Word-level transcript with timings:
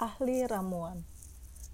ahli 0.00 0.48
ramuan. 0.48 1.04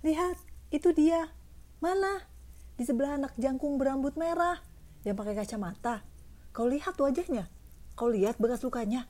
Lihat, 0.03 0.34
itu 0.75 0.91
dia. 0.91 1.30
Mana? 1.79 2.26
Di 2.75 2.83
sebelah 2.83 3.14
anak 3.14 3.38
jangkung 3.38 3.79
berambut 3.79 4.18
merah 4.18 4.58
yang 5.06 5.14
pakai 5.14 5.38
kacamata. 5.38 6.03
Kau 6.51 6.67
lihat 6.67 6.99
wajahnya? 6.99 7.47
Kau 7.95 8.11
lihat 8.11 8.43
bekas 8.43 8.67
lukanya? 8.67 9.07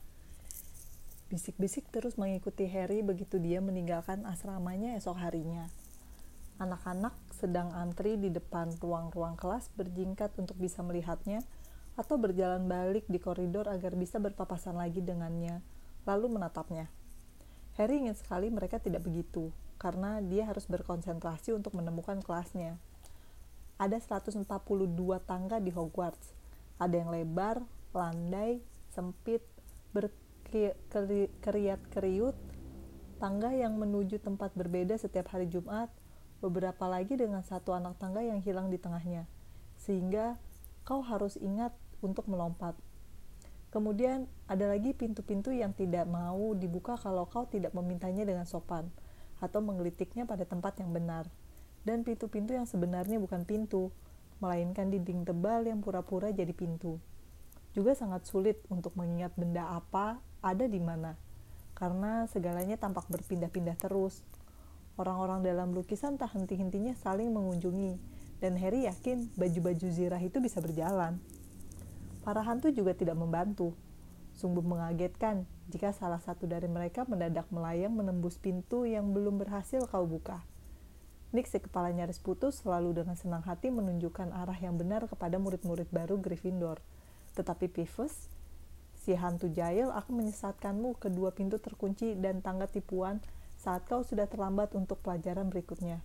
Bisik-bisik 1.32 1.88
terus 1.88 2.20
mengikuti 2.20 2.68
Harry 2.68 3.00
begitu 3.00 3.40
dia 3.40 3.64
meninggalkan 3.64 4.22
asramanya 4.28 4.94
esok 5.00 5.16
harinya. 5.18 5.66
Anak-anak 6.60 7.16
sedang 7.32 7.72
antri 7.72 8.20
di 8.20 8.28
depan 8.28 8.76
ruang-ruang 8.78 9.34
kelas 9.40 9.72
berjingkat 9.74 10.36
untuk 10.36 10.60
bisa 10.60 10.84
melihatnya 10.84 11.40
atau 11.96 12.20
berjalan 12.20 12.68
balik 12.68 13.08
di 13.08 13.16
koridor 13.16 13.66
agar 13.72 13.96
bisa 13.96 14.20
berpapasan 14.20 14.76
lagi 14.76 15.00
dengannya, 15.00 15.64
lalu 16.04 16.36
menatapnya. 16.36 16.92
Harry 17.76 18.00
ingin 18.00 18.16
sekali 18.16 18.48
mereka 18.48 18.80
tidak 18.80 19.04
begitu, 19.04 19.52
karena 19.76 20.24
dia 20.24 20.48
harus 20.48 20.64
berkonsentrasi 20.64 21.52
untuk 21.52 21.76
menemukan 21.76 22.24
kelasnya. 22.24 22.80
Ada 23.76 24.00
142 24.00 24.48
tangga 25.28 25.60
di 25.60 25.68
Hogwarts. 25.68 26.32
Ada 26.80 27.04
yang 27.04 27.12
lebar, 27.12 27.60
landai, 27.92 28.64
sempit, 28.88 29.44
berkeriat-keriut, 29.92 32.32
tangga 33.20 33.52
yang 33.52 33.76
menuju 33.76 34.24
tempat 34.24 34.56
berbeda 34.56 34.96
setiap 34.96 35.36
hari 35.36 35.52
Jumat, 35.52 35.92
beberapa 36.40 36.88
lagi 36.88 37.12
dengan 37.16 37.40
satu 37.44 37.72
anak 37.76 38.00
tangga 38.00 38.24
yang 38.24 38.40
hilang 38.40 38.72
di 38.72 38.80
tengahnya, 38.80 39.28
sehingga 39.76 40.40
kau 40.88 41.04
harus 41.04 41.36
ingat 41.40 41.72
untuk 42.00 42.24
melompat. 42.28 42.76
Kemudian 43.76 44.24
ada 44.48 44.72
lagi 44.72 44.96
pintu-pintu 44.96 45.52
yang 45.52 45.76
tidak 45.76 46.08
mau 46.08 46.56
dibuka 46.56 46.96
kalau 46.96 47.28
kau 47.28 47.44
tidak 47.44 47.76
memintanya 47.76 48.24
dengan 48.24 48.48
sopan 48.48 48.88
atau 49.36 49.60
menggelitiknya 49.60 50.24
pada 50.24 50.48
tempat 50.48 50.80
yang 50.80 50.96
benar. 50.96 51.28
Dan 51.84 52.00
pintu-pintu 52.00 52.56
yang 52.56 52.64
sebenarnya 52.64 53.20
bukan 53.20 53.44
pintu, 53.44 53.92
melainkan 54.40 54.88
dinding 54.88 55.28
tebal 55.28 55.60
yang 55.68 55.84
pura-pura 55.84 56.32
jadi 56.32 56.56
pintu. 56.56 56.96
Juga 57.76 57.92
sangat 57.92 58.24
sulit 58.24 58.64
untuk 58.72 58.96
mengingat 58.96 59.36
benda 59.36 59.68
apa 59.68 60.24
ada 60.40 60.64
di 60.64 60.80
mana, 60.80 61.12
karena 61.76 62.24
segalanya 62.32 62.80
tampak 62.80 63.04
berpindah-pindah 63.12 63.76
terus, 63.76 64.24
Orang-orang 64.96 65.44
dalam 65.44 65.76
lukisan 65.76 66.16
tak 66.16 66.32
henti-hentinya 66.32 66.96
saling 66.96 67.28
mengunjungi, 67.28 68.00
dan 68.40 68.56
Harry 68.56 68.88
yakin 68.88 69.28
baju-baju 69.36 69.86
zirah 69.92 70.20
itu 70.24 70.40
bisa 70.40 70.64
berjalan. 70.64 71.20
Para 72.26 72.42
hantu 72.42 72.74
juga 72.74 72.90
tidak 72.90 73.14
membantu. 73.14 73.78
Sungguh 74.34 74.66
mengagetkan 74.66 75.46
jika 75.70 75.94
salah 75.94 76.18
satu 76.18 76.50
dari 76.50 76.66
mereka 76.66 77.06
mendadak 77.06 77.46
melayang 77.54 77.94
menembus 77.94 78.34
pintu 78.34 78.82
yang 78.82 79.14
belum 79.14 79.38
berhasil 79.38 79.86
kau 79.86 80.02
buka. 80.10 80.42
Nick 81.30 81.46
si 81.46 81.62
kepala 81.62 81.94
nyaris 81.94 82.18
putus 82.18 82.66
selalu 82.66 82.98
dengan 82.98 83.14
senang 83.14 83.46
hati 83.46 83.70
menunjukkan 83.70 84.34
arah 84.34 84.58
yang 84.58 84.74
benar 84.74 85.06
kepada 85.06 85.38
murid-murid 85.38 85.86
baru 85.94 86.18
Gryffindor. 86.18 86.82
Tetapi 87.38 87.70
Pivus, 87.70 88.26
si 88.98 89.14
hantu 89.14 89.46
jahil 89.46 89.94
akan 89.94 90.26
menyesatkanmu 90.26 90.98
kedua 90.98 91.30
pintu 91.30 91.62
terkunci 91.62 92.18
dan 92.18 92.42
tangga 92.42 92.66
tipuan 92.66 93.22
saat 93.54 93.86
kau 93.86 94.02
sudah 94.02 94.26
terlambat 94.26 94.74
untuk 94.74 94.98
pelajaran 94.98 95.46
berikutnya. 95.46 96.02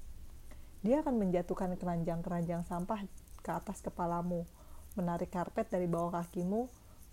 Dia 0.86 1.02
akan 1.02 1.18
menjatuhkan 1.18 1.74
keranjang-keranjang 1.82 2.62
sampah 2.70 3.10
ke 3.42 3.50
atas 3.50 3.82
kepalamu, 3.82 4.46
menarik 5.00 5.32
karpet 5.32 5.72
dari 5.72 5.88
bawah 5.88 6.22
kakimu, 6.24 6.68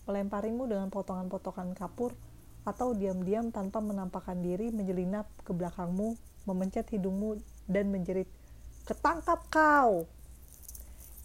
melemparimu 0.09 0.67
dengan 0.67 0.89
potongan-potongan 0.91 1.77
kapur, 1.77 2.17
atau 2.67 2.93
diam-diam 2.93 3.49
tanpa 3.49 3.81
menampakkan 3.81 4.41
diri 4.41 4.69
menyelinap 4.69 5.29
ke 5.47 5.57
belakangmu, 5.57 6.19
memencet 6.45 6.89
hidungmu, 6.93 7.41
dan 7.69 7.93
menjerit, 7.93 8.29
Ketangkap 8.89 9.53
kau! 9.53 10.09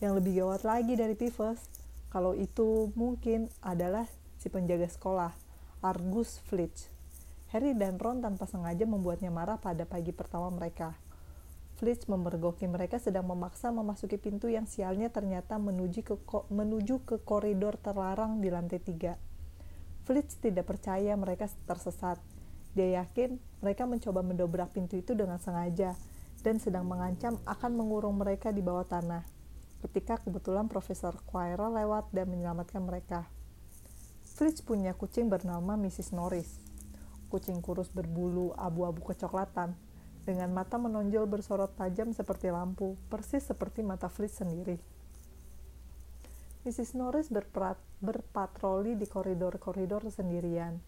Yang 0.04 0.14
lebih 0.20 0.44
gawat 0.44 0.68
lagi 0.68 1.00
dari 1.00 1.16
Pivos, 1.16 1.64
kalau 2.12 2.36
itu 2.36 2.92
mungkin 3.00 3.48
adalah 3.64 4.04
si 4.36 4.52
penjaga 4.52 4.92
sekolah, 4.92 5.32
Argus 5.80 6.44
Flitch. 6.44 6.92
Harry 7.56 7.72
dan 7.72 7.96
Ron 7.96 8.20
tanpa 8.20 8.44
sengaja 8.52 8.84
membuatnya 8.84 9.32
marah 9.32 9.56
pada 9.56 9.88
pagi 9.88 10.12
pertama 10.12 10.52
mereka. 10.52 10.92
Flitch 11.84 12.08
memergoki 12.08 12.64
mereka 12.64 12.96
sedang 12.96 13.28
memaksa 13.28 13.68
memasuki 13.68 14.16
pintu 14.16 14.48
yang 14.48 14.64
sialnya 14.64 15.12
ternyata 15.12 15.60
menuju 15.60 16.00
ke, 16.08 16.16
menuju 16.48 17.04
ke 17.04 17.20
koridor 17.28 17.76
terlarang 17.76 18.40
di 18.40 18.48
lantai 18.48 18.80
tiga. 18.80 19.20
Flitch 20.08 20.40
tidak 20.40 20.64
percaya 20.64 21.12
mereka 21.20 21.52
tersesat. 21.68 22.24
Dia 22.72 23.04
yakin 23.04 23.36
mereka 23.60 23.84
mencoba 23.84 24.24
mendobrak 24.24 24.72
pintu 24.72 24.96
itu 24.96 25.12
dengan 25.12 25.44
sengaja 25.44 25.92
dan 26.40 26.56
sedang 26.64 26.88
mengancam 26.88 27.36
akan 27.44 27.76
mengurung 27.76 28.16
mereka 28.16 28.56
di 28.56 28.64
bawah 28.64 28.88
tanah. 28.88 29.28
Ketika 29.84 30.24
kebetulan 30.24 30.72
Profesor 30.72 31.20
Quirrell 31.28 31.84
lewat 31.84 32.16
dan 32.16 32.32
menyelamatkan 32.32 32.80
mereka. 32.80 33.28
Flitch 34.40 34.64
punya 34.64 34.96
kucing 34.96 35.28
bernama 35.28 35.76
Mrs. 35.76 36.16
Norris 36.16 36.64
kucing 37.34 37.66
kurus 37.66 37.90
berbulu 37.90 38.54
abu-abu 38.54 39.02
kecoklatan, 39.10 39.74
dengan 40.24 40.56
mata 40.56 40.80
menonjol 40.80 41.28
bersorot 41.28 41.76
tajam 41.76 42.16
seperti 42.16 42.48
lampu, 42.48 42.96
persis 43.12 43.44
seperti 43.44 43.84
mata 43.84 44.08
Fritz 44.08 44.40
sendiri. 44.40 44.80
Mrs. 46.64 46.96
Norris 46.96 47.28
berperat, 47.28 47.76
berpatroli 48.00 48.96
di 48.96 49.04
koridor-koridor 49.04 50.08
sendirian. 50.08 50.80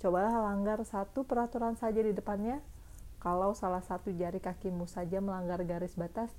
Cobalah 0.00 0.32
langgar 0.48 0.80
satu 0.88 1.28
peraturan 1.28 1.76
saja 1.76 2.00
di 2.00 2.16
depannya. 2.16 2.64
Kalau 3.20 3.52
salah 3.52 3.84
satu 3.84 4.08
jari 4.16 4.40
kakimu 4.40 4.88
saja 4.88 5.20
melanggar 5.20 5.60
garis 5.68 5.92
batas, 5.92 6.32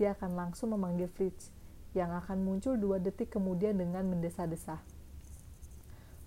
dia 0.00 0.16
akan 0.16 0.32
langsung 0.32 0.72
memanggil 0.72 1.12
Fritz, 1.12 1.52
yang 1.92 2.08
akan 2.16 2.40
muncul 2.40 2.80
dua 2.80 2.96
detik 2.96 3.28
kemudian 3.28 3.76
dengan 3.76 4.08
mendesa-desa. 4.08 4.80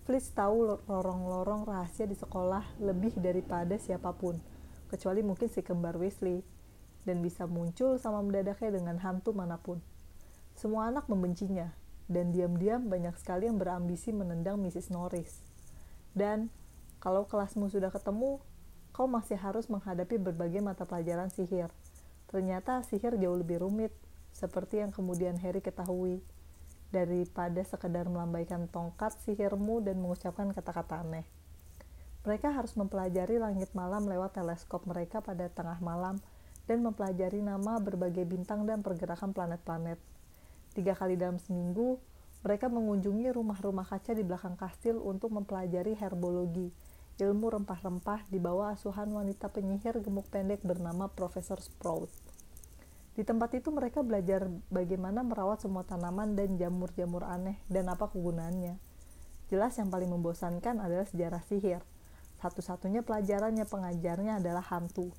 Fliss 0.06 0.30
tahu 0.38 0.78
lorong-lorong 0.86 1.66
rahasia 1.66 2.06
di 2.06 2.14
sekolah 2.14 2.78
lebih 2.78 3.18
daripada 3.18 3.74
siapa 3.82 4.14
pun, 4.14 4.38
kecuali 4.96 5.20
mungkin 5.20 5.52
si 5.52 5.60
kembar 5.60 6.00
Weasley, 6.00 6.40
dan 7.04 7.20
bisa 7.20 7.44
muncul 7.46 8.00
sama 8.00 8.24
mendadaknya 8.24 8.80
dengan 8.80 8.96
hantu 9.04 9.36
mana 9.36 9.60
pun. 9.60 9.84
Semua 10.56 10.88
anak 10.88 11.12
membencinya, 11.12 11.76
dan 12.08 12.32
diam-diam 12.32 12.88
banyak 12.88 13.14
sekali 13.20 13.52
yang 13.52 13.60
berambisi 13.60 14.16
menendang 14.16 14.56
Mrs. 14.64 14.96
Norris. 14.96 15.44
Dan, 16.16 16.48
kalau 17.04 17.28
kelasmu 17.28 17.68
sudah 17.68 17.92
ketemu, 17.92 18.40
kau 18.96 19.12
masih 19.12 19.36
harus 19.36 19.68
menghadapi 19.68 20.16
berbagai 20.16 20.64
mata 20.64 20.88
pelajaran 20.88 21.28
sihir. 21.28 21.68
Ternyata 22.32 22.80
sihir 22.88 23.20
jauh 23.20 23.36
lebih 23.36 23.60
rumit, 23.60 23.92
seperti 24.32 24.80
yang 24.80 24.96
kemudian 24.96 25.36
Harry 25.44 25.60
ketahui 25.60 26.24
daripada 26.96 27.60
sekedar 27.68 28.08
melambaikan 28.08 28.72
tongkat 28.72 29.12
sihirmu 29.28 29.84
dan 29.84 30.00
mengucapkan 30.00 30.48
kata-kata 30.56 31.04
aneh. 31.04 31.28
Mereka 32.26 32.50
harus 32.58 32.74
mempelajari 32.74 33.38
langit 33.38 33.70
malam 33.78 34.10
lewat 34.10 34.42
teleskop 34.42 34.90
mereka 34.90 35.22
pada 35.22 35.46
tengah 35.46 35.78
malam 35.78 36.18
dan 36.66 36.82
mempelajari 36.82 37.38
nama 37.46 37.78
berbagai 37.78 38.26
bintang 38.26 38.66
dan 38.66 38.82
pergerakan 38.82 39.30
planet-planet. 39.30 40.02
Tiga 40.74 40.98
kali 40.98 41.22
dalam 41.22 41.38
seminggu, 41.38 42.02
mereka 42.42 42.66
mengunjungi 42.66 43.30
rumah-rumah 43.30 43.86
kaca 43.86 44.18
di 44.18 44.26
belakang 44.26 44.58
kastil 44.58 44.98
untuk 45.06 45.38
mempelajari 45.38 45.94
herbologi, 45.94 46.74
ilmu 47.22 47.62
rempah-rempah 47.62 48.26
di 48.28 48.42
bawah 48.42 48.74
asuhan 48.74 49.14
wanita 49.14 49.54
penyihir 49.54 50.02
gemuk 50.02 50.26
pendek 50.34 50.66
bernama 50.66 51.06
Profesor 51.14 51.62
Sprout. 51.62 52.10
Di 53.16 53.24
tempat 53.24 53.54
itu 53.56 53.72
mereka 53.72 54.04
belajar 54.04 54.50
bagaimana 54.68 55.24
merawat 55.24 55.64
semua 55.64 55.88
tanaman 55.88 56.36
dan 56.36 56.58
jamur-jamur 56.58 57.24
aneh 57.24 57.62
dan 57.72 57.88
apa 57.88 58.12
kegunaannya. 58.12 58.76
Jelas 59.48 59.78
yang 59.78 59.88
paling 59.88 60.10
membosankan 60.10 60.82
adalah 60.82 61.08
sejarah 61.08 61.40
sihir. 61.46 61.86
Satu-satunya 62.46 63.02
pelajarannya 63.02 63.66
pengajarnya 63.66 64.38
adalah 64.38 64.62
hantu. 64.70 65.10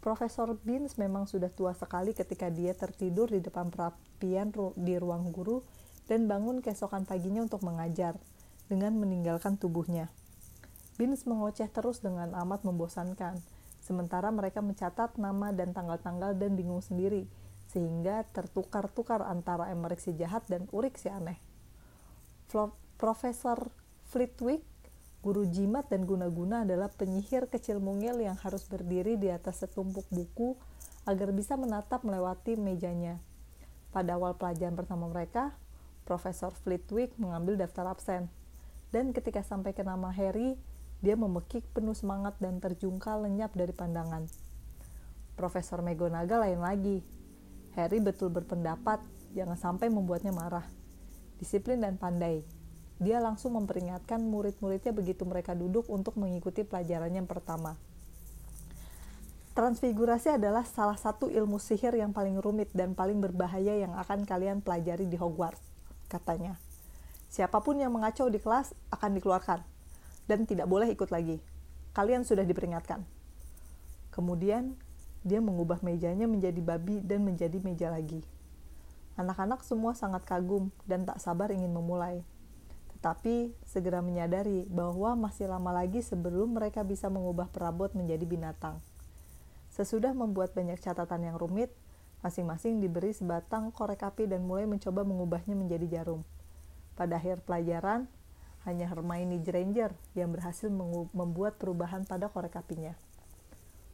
Profesor 0.00 0.56
Beans 0.64 0.96
memang 0.96 1.28
sudah 1.28 1.52
tua 1.52 1.76
sekali 1.76 2.16
ketika 2.16 2.48
dia 2.48 2.72
tertidur 2.72 3.28
di 3.28 3.44
depan 3.44 3.68
perapian 3.68 4.48
di 4.72 4.96
ruang 4.96 5.28
guru 5.36 5.60
dan 6.08 6.24
bangun 6.24 6.64
keesokan 6.64 7.04
paginya 7.04 7.44
untuk 7.44 7.60
mengajar 7.60 8.16
dengan 8.72 8.96
meninggalkan 8.96 9.60
tubuhnya. 9.60 10.08
Beans 10.96 11.28
mengoceh 11.28 11.68
terus 11.68 12.00
dengan 12.00 12.32
amat 12.32 12.64
membosankan 12.64 13.36
Sementara 13.86 14.34
mereka 14.34 14.58
mencatat 14.66 15.14
nama 15.14 15.54
dan 15.54 15.70
tanggal-tanggal 15.70 16.34
dan 16.34 16.58
bingung 16.58 16.82
sendiri, 16.82 17.30
sehingga 17.70 18.26
tertukar-tukar 18.34 19.22
antara 19.22 19.70
Emmerich 19.70 20.02
si 20.02 20.10
jahat 20.18 20.42
dan 20.50 20.66
Urik 20.74 20.98
si 20.98 21.06
aneh. 21.06 21.38
Profesor 22.98 23.70
Flitwick, 24.10 24.66
guru 25.26 25.42
jimat 25.50 25.90
dan 25.90 26.06
guna-guna 26.06 26.62
adalah 26.62 26.86
penyihir 26.86 27.50
kecil 27.50 27.82
mungil 27.82 28.22
yang 28.22 28.38
harus 28.38 28.62
berdiri 28.70 29.18
di 29.18 29.26
atas 29.26 29.58
setumpuk 29.58 30.06
buku 30.14 30.54
agar 31.02 31.34
bisa 31.34 31.58
menatap 31.58 32.06
melewati 32.06 32.54
mejanya. 32.54 33.18
Pada 33.90 34.14
awal 34.14 34.38
pelajaran 34.38 34.78
pertama 34.78 35.10
mereka, 35.10 35.50
Profesor 36.06 36.54
Flitwick 36.54 37.10
mengambil 37.18 37.58
daftar 37.58 37.90
absen. 37.90 38.30
Dan 38.94 39.10
ketika 39.10 39.42
sampai 39.42 39.74
ke 39.74 39.82
nama 39.82 40.14
Harry, 40.14 40.54
Dia 41.04 41.12
memekik 41.12 41.60
penuh 41.76 41.92
semangat 41.92 42.40
dan 42.40 42.56
terjungkal 42.56 43.28
lenyap 43.28 43.52
dari 43.52 43.68
pandangan. 43.68 44.24
Profesor 45.36 45.84
McGonagall 45.84 46.48
lain 46.48 46.60
lagi. 46.64 46.98
Harry 47.76 48.00
betul 48.00 48.32
berpendapat 48.32 49.04
jangan 49.36 49.60
sampai 49.60 49.92
membuatnya 49.92 50.32
marah. 50.32 50.64
Disiplin 51.36 51.84
dan 51.84 52.00
pandai. 52.00 52.55
Dia 52.96 53.20
langsung 53.20 53.52
memperingatkan 53.60 54.24
murid-muridnya 54.24 54.92
begitu 54.96 55.28
mereka 55.28 55.52
duduk 55.52 55.84
untuk 55.92 56.16
mengikuti 56.16 56.64
pelajaran 56.64 57.12
yang 57.12 57.28
pertama. 57.28 57.76
Transfigurasi 59.56 60.36
adalah 60.36 60.68
salah 60.68 61.00
satu 61.00 61.32
ilmu 61.32 61.56
sihir 61.56 61.96
yang 61.96 62.12
paling 62.12 62.36
rumit 62.40 62.68
dan 62.76 62.92
paling 62.92 63.20
berbahaya 63.20 63.80
yang 63.80 63.96
akan 63.96 64.28
kalian 64.28 64.60
pelajari 64.60 65.08
di 65.08 65.16
Hogwarts, 65.16 65.60
katanya. 66.12 66.60
Siapa 67.32 67.64
pun 67.64 67.80
yang 67.80 67.88
mengacau 67.92 68.28
di 68.28 68.36
kelas 68.36 68.76
akan 68.92 69.16
dikeluarkan 69.16 69.64
dan 70.28 70.44
tidak 70.44 70.68
boleh 70.68 70.92
ikut 70.92 71.08
lagi. 71.08 71.40
Kalian 71.96 72.28
sudah 72.28 72.44
diperingatkan. 72.44 73.00
Kemudian, 74.12 74.76
dia 75.24 75.40
mengubah 75.40 75.80
mejanya 75.80 76.28
menjadi 76.28 76.60
babi 76.60 77.00
dan 77.00 77.24
menjadi 77.24 77.56
meja 77.60 77.88
lagi. 77.88 78.20
Anak-anak 79.16 79.64
semua 79.64 79.96
sangat 79.96 80.28
kagum 80.28 80.68
dan 80.84 81.08
tak 81.08 81.16
sabar 81.16 81.48
ingin 81.48 81.72
memulai. 81.72 82.20
Tetapi 83.06 83.54
segera 83.62 84.02
menyadari 84.02 84.66
bahwa 84.66 85.14
masih 85.14 85.46
lama 85.46 85.70
lagi 85.70 86.02
sebelum 86.02 86.58
mereka 86.58 86.82
bisa 86.82 87.06
mengubah 87.06 87.46
perabot 87.46 87.86
menjadi 87.94 88.26
binatang. 88.26 88.82
Sesudah 89.70 90.10
membuat 90.10 90.58
banyak 90.58 90.74
catatan 90.82 91.22
yang 91.22 91.38
rumit, 91.38 91.70
masing-masing 92.26 92.82
diberi 92.82 93.14
sebatang 93.14 93.70
korek 93.70 94.02
api 94.02 94.26
dan 94.26 94.42
mulai 94.42 94.66
mencoba 94.66 95.06
mengubahnya 95.06 95.54
menjadi 95.54 95.86
jarum. 96.02 96.26
Pada 96.98 97.22
akhir 97.22 97.46
pelajaran, 97.46 98.10
hanya 98.66 98.90
Hermione 98.90 99.38
Granger 99.38 99.94
yang 100.18 100.34
berhasil 100.34 100.66
membuat 101.14 101.62
perubahan 101.62 102.02
pada 102.02 102.26
korek 102.26 102.58
apinya. 102.58 102.98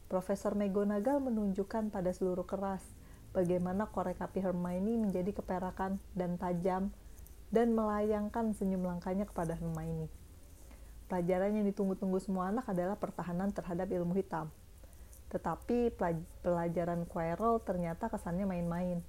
Profesor 0.09 0.57
McGonagall 0.57 1.21
menunjukkan 1.21 1.93
pada 1.93 2.17
seluruh 2.17 2.49
keras 2.49 2.81
bagaimana 3.37 3.93
korek 3.93 4.25
api 4.25 4.41
Hermione 4.41 4.97
menjadi 4.97 5.37
keperakan 5.37 6.01
dan 6.17 6.41
tajam 6.41 6.97
dan 7.53 7.77
melayangkan 7.77 8.57
senyum 8.57 8.89
langkahnya 8.89 9.29
kepada 9.29 9.55
Hermione. 9.55 10.09
Pelajaran 11.07 11.53
yang 11.53 11.69
ditunggu-tunggu 11.69 12.17
semua 12.25 12.49
anak 12.49 12.67
adalah 12.73 12.97
pertahanan 12.97 13.53
terhadap 13.53 13.93
ilmu 13.93 14.17
hitam. 14.17 14.49
Tetapi 15.29 15.93
pelajaran 16.41 17.05
Quirrell 17.05 17.61
ternyata 17.61 18.09
kesannya 18.09 18.49
main-main. 18.49 19.05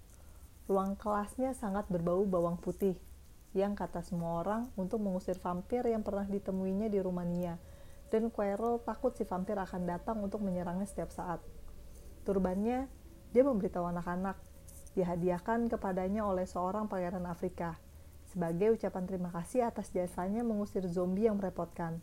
Ruang 0.67 0.99
kelasnya 0.99 1.55
sangat 1.55 1.87
berbau 1.87 2.27
bawang 2.27 2.59
putih 2.59 2.99
yang 3.53 3.77
kata 3.77 4.01
semua 4.01 4.41
orang 4.41 4.67
untuk 4.73 4.99
mengusir 4.99 5.37
vampir 5.37 5.85
yang 5.85 6.01
pernah 6.01 6.25
ditemuinya 6.25 6.89
di 6.89 6.97
Rumania, 6.97 7.61
dan 8.09 8.33
Quirrell 8.33 8.81
takut 8.81 9.13
si 9.13 9.23
vampir 9.29 9.53
akan 9.53 9.85
datang 9.85 10.17
untuk 10.25 10.41
menyerangnya 10.41 10.89
setiap 10.89 11.13
saat. 11.13 11.37
Turbannya, 12.25 12.89
dia 13.29 13.43
memberitahu 13.45 13.85
anak-anak, 13.93 14.41
dihadiahkan 14.97 15.69
kepadanya 15.69 16.25
oleh 16.25 16.49
seorang 16.49 16.89
pangeran 16.89 17.29
Afrika, 17.29 17.77
sebagai 18.33 18.73
ucapan 18.73 19.05
terima 19.05 19.29
kasih 19.29 19.69
atas 19.69 19.93
jasanya 19.93 20.41
mengusir 20.41 20.81
zombie 20.89 21.29
yang 21.29 21.37
merepotkan. 21.37 22.01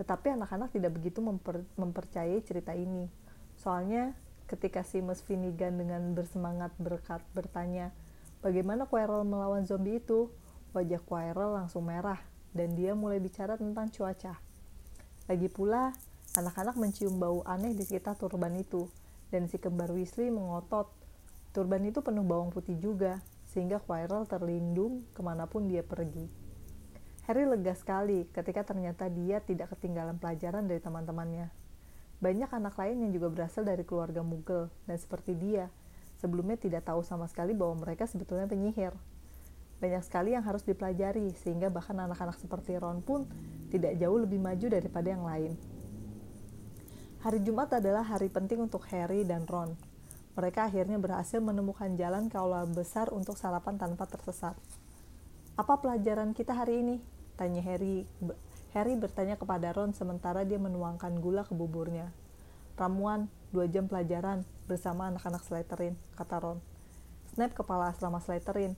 Tetapi 0.00 0.32
anak-anak 0.32 0.72
tidak 0.72 0.96
begitu 0.96 1.20
memper 1.20 1.68
mempercayai 1.76 2.40
cerita 2.40 2.72
ini. 2.72 3.12
Soalnya, 3.60 4.16
ketika 4.48 4.80
Seamus 4.80 5.20
Finnegan 5.20 5.76
dengan 5.76 6.16
bersemangat 6.16 6.72
berkat 6.80 7.20
bertanya, 7.36 7.92
bagaimana 8.40 8.88
Quirrell 8.88 9.28
melawan 9.28 9.68
zombie 9.68 10.00
itu, 10.00 10.32
Wajah 10.72 11.00
Quirrell 11.04 11.56
langsung 11.60 11.84
merah 11.84 12.20
dan 12.56 12.72
dia 12.72 12.96
mulai 12.96 13.20
bicara 13.20 13.60
tentang 13.60 13.92
cuaca. 13.92 14.40
Lagi 15.28 15.48
pula, 15.52 15.92
anak-anak 16.40 16.80
mencium 16.80 17.20
bau 17.20 17.44
aneh 17.44 17.76
di 17.76 17.84
sekitar 17.84 18.16
turban 18.16 18.56
itu, 18.56 18.88
dan 19.28 19.44
si 19.44 19.60
kembar 19.60 19.92
Weasley 19.92 20.32
mengotot. 20.32 20.88
Turban 21.52 21.84
itu 21.84 22.00
penuh 22.00 22.24
bawang 22.24 22.48
putih 22.48 22.80
juga, 22.80 23.20
sehingga 23.56 23.80
Quirrell 23.80 24.28
terlindung 24.28 25.08
ke 25.16 25.24
mana 25.24 25.48
pun 25.48 25.64
dia 25.64 25.80
pergi. 25.80 26.28
Harry 27.24 27.48
lega 27.48 27.72
sekali 27.72 28.28
ketika 28.28 28.68
ternyata 28.68 29.08
dia 29.08 29.40
tidak 29.40 29.72
ketinggalan 29.72 30.20
pelajaran 30.20 30.68
dari 30.68 30.76
teman-temannya. 30.76 31.48
Banyak 32.20 32.52
anak 32.52 32.76
lain 32.76 33.08
yang 33.08 33.12
juga 33.16 33.32
berasal 33.32 33.64
dari 33.64 33.80
keluarga 33.88 34.20
mugel, 34.20 34.68
dan 34.84 35.00
seperti 35.00 35.32
dia, 35.32 35.72
sebelumnya 36.20 36.60
tidak 36.60 36.84
tahu 36.84 37.00
sama 37.00 37.24
sekali 37.32 37.56
bahwa 37.56 37.80
mereka 37.80 38.04
sebetulnya 38.04 38.44
penyihir. 38.44 38.92
Banyak 39.80 40.04
sekali 40.04 40.36
yang 40.36 40.44
harus 40.44 40.60
dipelajari, 40.64 41.32
sehingga 41.40 41.72
bahkan 41.72 41.96
anak-anak 41.96 42.36
seperti 42.36 42.76
Ron 42.76 43.00
pun 43.00 43.24
tidak 43.72 43.96
jauh 43.96 44.20
lebih 44.20 44.36
maju 44.36 44.66
daripada 44.68 45.08
yang 45.08 45.24
lain. 45.24 45.56
Hari 47.24 47.40
Jumat 47.40 47.72
adalah 47.72 48.04
hari 48.04 48.28
penting 48.28 48.60
untuk 48.64 48.84
Harry 48.92 49.24
dan 49.24 49.48
Ron. 49.48 49.72
Mereka 50.36 50.68
akhirnya 50.68 51.00
berhasil 51.00 51.40
menemukan 51.40 51.96
jalan 51.96 52.28
ke 52.28 52.36
aula 52.36 52.68
besar 52.68 53.08
untuk 53.10 53.40
sarapan 53.40 53.80
tanpa 53.80 54.04
tersesat. 54.04 54.54
Apa 55.56 55.80
pelajaran 55.80 56.36
kita 56.36 56.52
hari 56.52 56.84
ini? 56.84 56.96
Tanya 57.40 57.64
Harry. 57.64 58.04
Harry 58.76 58.94
bertanya 59.00 59.40
kepada 59.40 59.72
Ron 59.72 59.96
sementara 59.96 60.44
dia 60.44 60.60
menuangkan 60.60 61.16
gula 61.24 61.48
ke 61.48 61.56
buburnya. 61.56 62.12
Ramuan, 62.76 63.32
dua 63.56 63.64
jam 63.66 63.88
pelajaran 63.88 64.44
bersama 64.68 65.08
anak-anak 65.08 65.40
Slytherin, 65.48 65.96
kata 66.12 66.36
Ron. 66.44 66.60
Snap 67.32 67.56
kepala 67.56 67.88
asrama 67.88 68.20
Slytherin, 68.20 68.76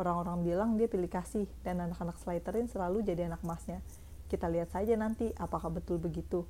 Orang-orang 0.00 0.40
bilang 0.40 0.70
dia 0.80 0.88
pilih 0.88 1.06
kasih 1.06 1.44
dan 1.60 1.84
anak-anak 1.84 2.16
Slytherin 2.16 2.64
selalu 2.64 3.04
jadi 3.04 3.28
anak 3.28 3.44
emasnya. 3.44 3.84
Kita 4.32 4.48
lihat 4.48 4.72
saja 4.72 4.96
nanti 4.96 5.28
apakah 5.36 5.68
betul 5.68 6.00
begitu. 6.00 6.48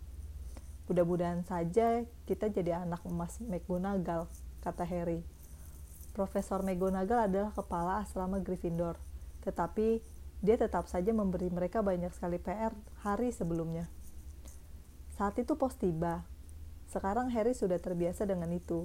Mudah-mudahan 0.93 1.41
saja 1.49 2.05
kita 2.29 2.53
jadi 2.53 2.85
anak 2.85 3.01
emas 3.09 3.41
McGonagall, 3.41 4.29
kata 4.61 4.85
Harry. 4.85 5.25
Profesor 6.13 6.61
McGonagall 6.61 7.33
adalah 7.33 7.49
kepala 7.57 8.05
asrama 8.05 8.45
Gryffindor, 8.45 9.01
tetapi 9.41 10.05
dia 10.45 10.61
tetap 10.61 10.93
saja 10.93 11.09
memberi 11.17 11.49
mereka 11.49 11.81
banyak 11.81 12.13
sekali 12.13 12.37
PR 12.37 12.77
hari 13.01 13.33
sebelumnya. 13.33 13.89
Saat 15.17 15.41
itu 15.41 15.57
pos 15.57 15.81
tiba. 15.81 16.29
Sekarang 16.93 17.33
Harry 17.33 17.57
sudah 17.57 17.81
terbiasa 17.81 18.29
dengan 18.29 18.53
itu. 18.53 18.85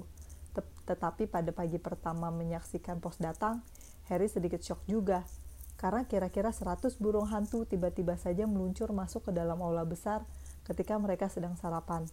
Tetapi 0.88 1.28
pada 1.28 1.52
pagi 1.52 1.76
pertama 1.76 2.32
menyaksikan 2.32 3.04
pos 3.04 3.20
datang, 3.20 3.60
Harry 4.08 4.32
sedikit 4.32 4.64
shock 4.64 4.80
juga, 4.88 5.28
karena 5.76 6.08
kira-kira 6.08 6.56
100 6.56 6.96
burung 6.96 7.28
hantu 7.28 7.68
tiba-tiba 7.68 8.16
saja 8.16 8.48
meluncur 8.48 8.96
masuk 8.96 9.28
ke 9.28 9.32
dalam 9.36 9.60
aula 9.60 9.84
besar 9.84 10.24
ketika 10.68 10.94
mereka 11.00 11.32
sedang 11.32 11.56
sarapan, 11.56 12.04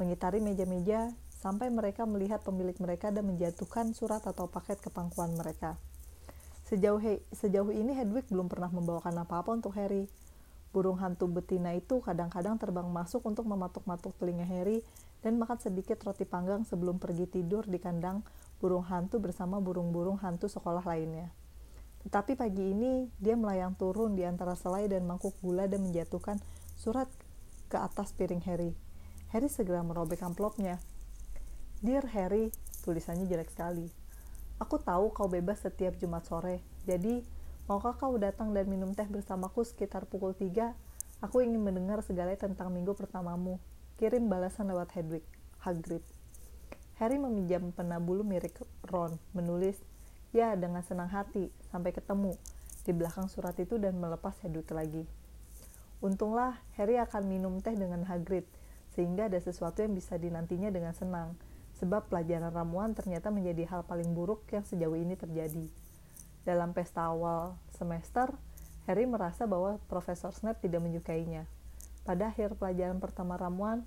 mengitari 0.00 0.40
meja-meja 0.40 1.12
sampai 1.40 1.68
mereka 1.68 2.08
melihat 2.08 2.40
pemilik 2.40 2.76
mereka 2.80 3.12
dan 3.12 3.28
menjatuhkan 3.28 3.92
surat 3.92 4.24
atau 4.24 4.48
paket 4.48 4.80
ke 4.80 4.88
pangkuan 4.88 5.36
mereka. 5.36 5.76
Sejauh, 6.68 7.00
he, 7.02 7.20
sejauh 7.34 7.72
ini 7.74 7.92
Hedwig 7.96 8.28
belum 8.32 8.48
pernah 8.48 8.72
membawakan 8.72 9.26
apa-apa 9.26 9.56
untuk 9.56 9.76
Harry. 9.76 10.06
Burung 10.70 11.02
hantu 11.02 11.26
betina 11.26 11.74
itu 11.74 11.98
kadang-kadang 11.98 12.54
terbang 12.54 12.86
masuk 12.86 13.26
untuk 13.26 13.42
mematuk-matuk 13.42 14.14
telinga 14.22 14.46
Harry 14.46 14.86
dan 15.18 15.34
makan 15.34 15.58
sedikit 15.58 15.98
roti 16.06 16.22
panggang 16.22 16.62
sebelum 16.62 17.02
pergi 17.02 17.26
tidur 17.26 17.66
di 17.66 17.82
kandang 17.82 18.22
burung 18.62 18.86
hantu 18.86 19.18
bersama 19.18 19.58
burung-burung 19.58 20.22
hantu 20.22 20.46
sekolah 20.46 20.86
lainnya. 20.86 21.34
Tetapi 22.06 22.38
pagi 22.38 22.70
ini 22.70 23.10
dia 23.18 23.34
melayang 23.34 23.74
turun 23.74 24.14
di 24.14 24.22
antara 24.22 24.54
selai 24.54 24.86
dan 24.86 25.04
mangkuk 25.04 25.34
gula 25.42 25.66
dan 25.66 25.84
menjatuhkan 25.84 26.38
surat 26.78 27.10
ke 27.70 27.78
atas 27.78 28.10
piring 28.10 28.42
Harry. 28.50 28.74
Harry 29.30 29.46
segera 29.46 29.86
merobek 29.86 30.26
amplopnya. 30.26 30.82
Dear 31.78 32.02
Harry, 32.10 32.50
tulisannya 32.82 33.30
jelek 33.30 33.54
sekali. 33.54 33.86
Aku 34.58 34.82
tahu 34.82 35.14
kau 35.14 35.30
bebas 35.30 35.62
setiap 35.62 35.94
Jumat 35.96 36.26
sore, 36.26 36.60
jadi 36.84 37.22
maukah 37.70 37.94
kau 37.94 38.18
datang 38.18 38.50
dan 38.50 38.66
minum 38.66 38.92
teh 38.92 39.06
bersamaku 39.06 39.62
sekitar 39.62 40.04
pukul 40.10 40.34
3? 40.34 40.74
Aku 41.22 41.40
ingin 41.40 41.62
mendengar 41.62 42.02
segala 42.02 42.34
tentang 42.34 42.74
minggu 42.74 42.92
pertamamu. 42.98 43.62
Kirim 43.96 44.26
balasan 44.26 44.68
lewat 44.68 44.92
Hedwig, 44.98 45.24
Hagrid. 45.62 46.04
Harry 47.00 47.16
meminjam 47.16 47.72
pena 47.72 47.96
bulu 47.96 48.26
mirip 48.26 48.52
Ron, 48.84 49.16
menulis, 49.32 49.80
Ya, 50.30 50.54
dengan 50.54 50.78
senang 50.86 51.10
hati, 51.10 51.50
sampai 51.74 51.90
ketemu, 51.90 52.38
di 52.86 52.94
belakang 52.94 53.26
surat 53.26 53.58
itu 53.58 53.82
dan 53.82 53.98
melepas 53.98 54.38
Hedwig 54.46 54.70
lagi. 54.70 55.02
Untunglah, 56.00 56.56
Harry 56.80 56.96
akan 56.96 57.28
minum 57.28 57.60
teh 57.60 57.76
dengan 57.76 58.08
Hagrid, 58.08 58.48
sehingga 58.96 59.28
ada 59.28 59.36
sesuatu 59.36 59.84
yang 59.84 59.92
bisa 59.92 60.16
dinantinya 60.16 60.72
dengan 60.72 60.96
senang, 60.96 61.36
sebab 61.76 62.08
pelajaran 62.08 62.48
ramuan 62.48 62.96
ternyata 62.96 63.28
menjadi 63.28 63.68
hal 63.68 63.84
paling 63.84 64.16
buruk 64.16 64.48
yang 64.48 64.64
sejauh 64.64 64.96
ini 64.96 65.12
terjadi. 65.16 65.68
Dalam 66.44 66.72
pesta 66.72 67.12
awal 67.12 67.52
semester, 67.76 68.32
Harry 68.88 69.04
merasa 69.04 69.44
bahwa 69.44 69.76
Profesor 69.92 70.32
Snape 70.32 70.64
tidak 70.64 70.80
menyukainya. 70.80 71.44
Pada 72.00 72.32
akhir 72.32 72.56
pelajaran 72.56 72.96
pertama 72.96 73.36
ramuan, 73.36 73.84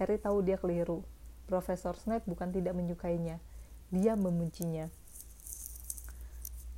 Harry 0.00 0.16
tahu 0.16 0.40
dia 0.40 0.56
keliru. 0.56 1.04
Profesor 1.44 1.92
Snape 1.92 2.24
bukan 2.24 2.56
tidak 2.56 2.72
menyukainya, 2.72 3.36
dia 3.92 4.16
membencinya. 4.16 4.88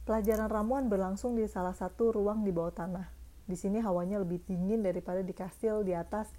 Pelajaran 0.02 0.50
ramuan 0.50 0.90
berlangsung 0.90 1.38
di 1.38 1.46
salah 1.46 1.78
satu 1.78 2.10
ruang 2.10 2.42
di 2.42 2.50
bawah 2.50 2.74
tanah. 2.74 3.21
Di 3.46 3.58
sini 3.58 3.82
hawanya 3.82 4.22
lebih 4.22 4.42
dingin 4.46 4.86
daripada 4.86 5.20
di 5.20 5.34
kastil 5.34 5.82
di 5.82 5.92
atas 5.92 6.30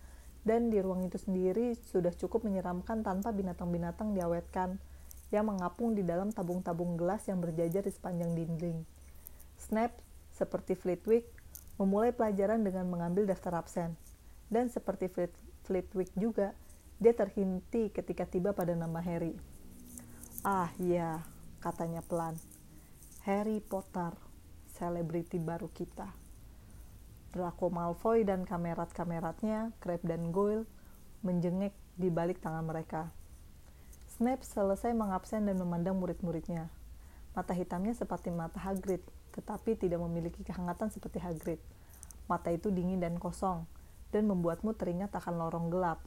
dan 0.43 0.67
di 0.67 0.79
ruang 0.83 1.07
itu 1.07 1.15
sendiri 1.15 1.75
sudah 1.87 2.11
cukup 2.11 2.43
menyeramkan 2.43 3.03
tanpa 3.03 3.31
binatang-binatang 3.31 4.11
diawetkan 4.11 4.75
yang 5.31 5.49
mengapung 5.49 5.97
di 5.97 6.05
dalam 6.05 6.29
tabung-tabung 6.29 6.99
gelas 6.99 7.25
yang 7.25 7.41
berjajar 7.41 7.81
di 7.81 7.91
sepanjang 7.91 8.37
dinding. 8.37 8.77
Snap, 9.57 9.95
seperti 10.29 10.77
Flitwick, 10.77 11.25
memulai 11.81 12.13
pelajaran 12.13 12.61
dengan 12.61 12.85
mengambil 12.85 13.25
daftar 13.25 13.63
absen. 13.63 13.97
Dan 14.51 14.69
seperti 14.69 15.09
Flitwick 15.65 16.13
juga, 16.13 16.53
dia 17.01 17.17
terhenti 17.17 17.89
ketika 17.89 18.29
tiba 18.29 18.53
pada 18.53 18.77
nama 18.77 19.01
Harry. 19.01 19.33
Ah 20.45 20.69
iya, 20.77 21.25
katanya 21.63 22.05
pelan. 22.05 22.37
Harry 23.25 23.57
Potter, 23.63 24.13
selebriti 24.77 25.41
baru 25.41 25.71
kita. 25.71 26.22
Draco 27.33 27.73
Malfoy 27.73 28.21
dan 28.21 28.45
kamerat-kameratnya, 28.45 29.73
Crabbe 29.81 30.05
dan 30.05 30.29
Goyle, 30.29 30.69
menjengek 31.25 31.73
di 31.97 32.13
balik 32.13 32.37
tangan 32.39 32.61
mereka. 32.61 33.09
Snape 34.13 34.45
selesai 34.45 34.93
mengabsen 34.93 35.49
dan 35.49 35.57
memandang 35.57 35.97
murid-muridnya. 35.97 36.69
Mata 37.33 37.57
hitamnya 37.57 37.97
seperti 37.97 38.29
mata 38.29 38.61
Hagrid, 38.61 39.01
tetapi 39.33 39.73
tidak 39.73 39.97
memiliki 40.05 40.45
kehangatan 40.45 40.93
seperti 40.93 41.17
Hagrid. 41.17 41.57
Mata 42.29 42.53
itu 42.53 42.69
dingin 42.69 43.01
dan 43.01 43.17
kosong, 43.17 43.65
dan 44.13 44.29
membuatmu 44.29 44.77
teringat 44.77 45.09
akan 45.17 45.41
lorong 45.41 45.73
gelap. 45.73 46.05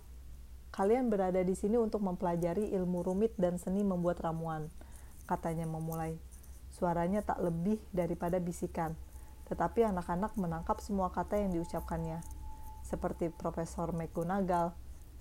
Kalian 0.71 1.11
berada 1.11 1.43
di 1.43 1.59
sini 1.59 1.75
untuk 1.75 2.07
mempelajari 2.07 2.71
ilmu 2.71 3.03
rumit 3.03 3.35
dan 3.35 3.59
seni 3.59 3.83
membuat 3.83 4.23
ramuan 4.23 4.71
katanya 5.27 5.67
memulai. 5.67 6.15
Suaranya 6.71 7.21
tak 7.27 7.43
lebih 7.43 7.83
daripada 7.91 8.39
bisikan, 8.39 8.95
tetapi 9.47 9.87
anak-anak 9.87 10.35
menangkap 10.39 10.79
semua 10.83 11.11
kata 11.15 11.39
yang 11.39 11.55
diucapkannya. 11.55 12.23
Seperti 12.87 13.31
Profesor 13.35 13.91
McGonagall, 13.91 14.75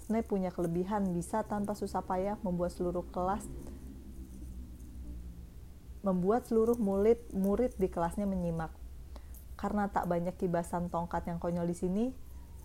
Snape 0.06 0.30
punya 0.30 0.54
kelebihan 0.54 1.10
bisa 1.16 1.42
tanpa 1.42 1.74
susah 1.74 2.06
payah 2.06 2.38
membuat 2.46 2.76
seluruh 2.78 3.06
kelas 3.10 3.42
membuat 6.06 6.46
seluruh 6.46 6.78
murid 6.78 7.18
murid 7.34 7.74
di 7.82 7.90
kelasnya 7.90 8.30
menyimak. 8.30 8.70
Karena 9.58 9.90
tak 9.90 10.06
banyak 10.06 10.38
kibasan 10.38 10.94
tongkat 10.94 11.26
yang 11.26 11.42
konyol 11.42 11.66
di 11.66 11.74
sini, 11.74 12.06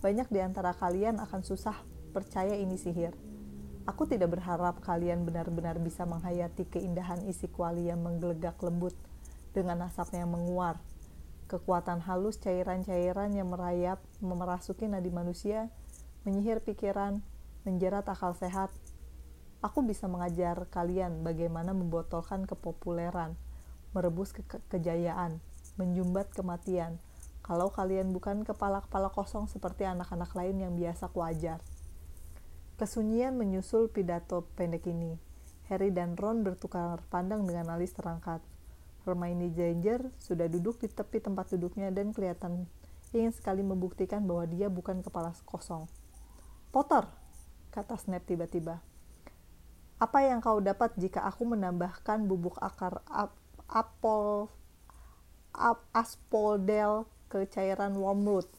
banyak 0.05 0.29
di 0.29 0.39
antara 0.45 0.77
kalian 0.77 1.17
akan 1.17 1.41
susah 1.41 1.73
percaya 2.13 2.53
ini 2.53 2.77
sihir. 2.77 3.17
Aku 3.89 4.05
tidak 4.05 4.37
berharap 4.37 4.77
kalian 4.85 5.25
benar-benar 5.25 5.81
bisa 5.81 6.05
menghayati 6.05 6.69
keindahan 6.69 7.25
isi 7.25 7.49
kuali 7.49 7.89
yang 7.89 8.05
menggelegak 8.05 8.61
lembut 8.61 8.93
dengan 9.57 9.89
asap 9.89 10.21
yang 10.21 10.29
menguar. 10.29 10.77
Kekuatan 11.51 11.99
halus 12.07 12.39
cairan-cairan 12.39 13.35
yang 13.35 13.51
merayap, 13.51 13.99
memerasuki 14.23 14.87
nadi 14.87 15.11
manusia, 15.11 15.67
menyihir 16.23 16.63
pikiran, 16.63 17.19
menjerat 17.67 18.07
akal 18.07 18.31
sehat. 18.31 18.71
Aku 19.59 19.83
bisa 19.83 20.07
mengajar 20.07 20.71
kalian 20.71 21.27
bagaimana 21.27 21.75
membotolkan 21.75 22.47
kepopuleran, 22.47 23.35
merebus 23.91 24.31
ke 24.31 24.47
kejayaan, 24.71 25.43
menjumbat 25.75 26.31
kematian, 26.31 27.03
kalau 27.43 27.67
kalian 27.67 28.15
bukan 28.15 28.47
kepala-kepala 28.47 29.11
kosong 29.11 29.51
seperti 29.51 29.83
anak-anak 29.83 30.31
lain 30.31 30.55
yang 30.55 30.73
biasa 30.79 31.11
kuajar. 31.11 31.59
Kesunyian 32.79 33.35
menyusul 33.35 33.91
pidato 33.91 34.47
pendek 34.55 34.87
ini. 34.87 35.19
Harry 35.67 35.91
dan 35.91 36.15
Ron 36.15 36.47
bertukar 36.47 37.03
pandang 37.11 37.43
dengan 37.43 37.75
alis 37.75 37.91
terangkat. 37.91 38.39
Hermione 39.03 39.49
Granger 39.49 40.13
sudah 40.21 40.45
duduk 40.45 40.77
di 40.77 40.87
tepi 40.89 41.17
tempat 41.17 41.49
duduknya 41.53 41.89
dan 41.89 42.13
kelihatan 42.13 42.69
ingin 43.11 43.33
sekali 43.35 43.65
membuktikan 43.65 44.23
bahwa 44.23 44.47
dia 44.47 44.71
bukan 44.71 45.03
kepala 45.03 45.35
kosong. 45.43 45.89
Potter, 46.71 47.03
kata 47.75 47.99
Snape 47.99 48.23
tiba-tiba. 48.23 48.79
Apa 50.01 50.25
yang 50.25 50.41
kau 50.41 50.57
dapat 50.63 50.95
jika 50.97 51.21
aku 51.27 51.45
menambahkan 51.45 52.25
bubuk 52.25 52.57
akar 52.57 53.05
ap 53.05 53.37
apel 53.69 54.49
ap 55.53 55.83
aspodel 55.93 57.05
ke 57.29 57.45
cairan 57.51 57.93
wormwood? 57.99 58.49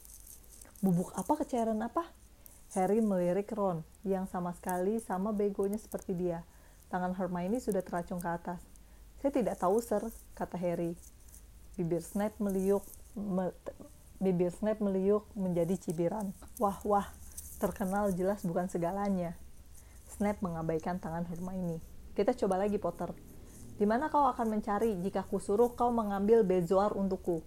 Bubuk 0.85 1.11
apa 1.19 1.33
ke 1.41 1.45
cairan 1.49 1.83
apa? 1.83 2.07
Harry 2.73 3.05
melirik 3.05 3.53
Ron, 3.53 3.85
yang 4.01 4.25
sama 4.25 4.57
sekali 4.57 4.97
sama 4.97 5.29
begonya 5.35 5.77
seperti 5.77 6.17
dia. 6.17 6.41
Tangan 6.89 7.13
Hermione 7.17 7.61
sudah 7.61 7.85
teracung 7.85 8.17
ke 8.17 8.29
atas. 8.29 8.72
Saya 9.23 9.39
tidak 9.39 9.55
tahu, 9.63 9.79
sir, 9.79 10.03
kata 10.35 10.59
Harry. 10.59 10.99
Bibir 11.79 12.03
Snape 12.03 12.35
meliuk, 12.43 12.83
me, 13.15 13.55
bibir 14.19 14.51
Snape 14.51 14.83
meliuk 14.83 15.31
menjadi 15.39 15.79
cibiran. 15.79 16.35
Wah, 16.59 16.83
wah, 16.83 17.07
terkenal 17.63 18.11
jelas 18.11 18.43
bukan 18.43 18.67
segalanya. 18.67 19.39
Snape 20.11 20.43
mengabaikan 20.43 20.99
tangan 20.99 21.23
Hermione. 21.31 21.79
Kita 22.19 22.35
coba 22.35 22.67
lagi, 22.67 22.83
Potter. 22.83 23.15
Di 23.79 23.87
mana 23.87 24.11
kau 24.11 24.27
akan 24.27 24.59
mencari 24.59 24.99
jika 24.99 25.23
kusuruh 25.23 25.71
kau 25.79 25.95
mengambil 25.95 26.43
bezoar 26.43 26.91
untukku? 26.91 27.47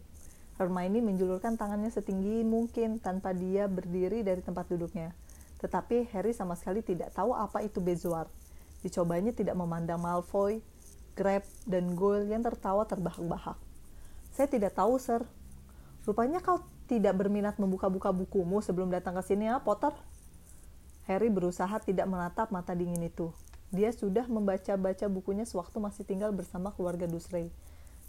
Hermione 0.56 1.04
menjulurkan 1.04 1.60
tangannya 1.60 1.92
setinggi 1.92 2.48
mungkin 2.48 3.04
tanpa 3.04 3.36
dia 3.36 3.68
berdiri 3.68 4.24
dari 4.24 4.40
tempat 4.40 4.72
duduknya. 4.72 5.12
Tetapi 5.60 6.08
Harry 6.16 6.32
sama 6.32 6.56
sekali 6.56 6.80
tidak 6.80 7.12
tahu 7.12 7.36
apa 7.36 7.68
itu 7.68 7.84
bezoar. 7.84 8.32
Dicobanya 8.80 9.36
tidak 9.36 9.60
memandang 9.60 10.00
Malfoy, 10.00 10.64
Grab, 11.16 11.48
dan 11.64 11.96
Goyle 11.96 12.28
yang 12.28 12.44
tertawa 12.44 12.84
terbahak-bahak. 12.84 13.56
Saya 14.36 14.48
tidak 14.52 14.76
tahu, 14.76 15.00
sir. 15.00 15.24
Rupanya 16.04 16.44
kau 16.44 16.62
tidak 16.86 17.18
berminat 17.18 17.58
membuka-buka 17.58 18.14
bukumu 18.14 18.62
sebelum 18.62 18.92
datang 18.92 19.16
ke 19.18 19.24
sini 19.24 19.48
ya, 19.48 19.64
Potter? 19.64 19.96
Harry 21.08 21.32
berusaha 21.32 21.80
tidak 21.82 22.06
menatap 22.06 22.52
mata 22.52 22.76
dingin 22.76 23.02
itu. 23.02 23.32
Dia 23.72 23.90
sudah 23.96 24.28
membaca-baca 24.28 25.08
bukunya 25.10 25.48
sewaktu 25.48 25.80
masih 25.82 26.04
tinggal 26.06 26.30
bersama 26.36 26.76
keluarga 26.76 27.10
Dursley 27.10 27.50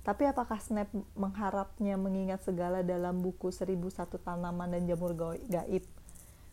tapi 0.07 0.23
apakah 0.23 0.63
Snape 0.63 0.95
mengharapnya 1.19 1.99
mengingat 1.99 2.47
segala 2.47 2.87
dalam 2.87 3.19
buku 3.19 3.51
seribu 3.51 3.91
satu 3.91 4.23
tanaman 4.23 4.71
dan 4.71 4.87
jamur 4.87 5.19
gaib? 5.19 5.83